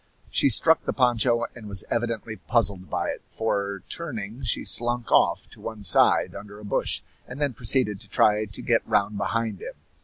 She 0.31 0.49
struck 0.49 0.81
the 0.85 0.93
poncho 0.93 1.45
and 1.55 1.67
was 1.67 1.83
evidently 1.91 2.35
puzzled 2.35 2.89
by 2.89 3.09
it, 3.09 3.21
for, 3.29 3.83
turning, 3.87 4.43
she 4.43 4.65
slunk 4.65 5.11
off 5.11 5.47
to 5.51 5.61
one 5.61 5.83
side, 5.83 6.33
under 6.33 6.57
a 6.59 6.65
bush, 6.65 7.03
and 7.27 7.39
then 7.39 7.53
proceeded 7.53 8.01
to 8.01 8.07
try 8.09 8.45
to 8.45 8.61
get 8.63 8.81
round 8.87 9.19
behind 9.19 9.61
him. 9.61 9.75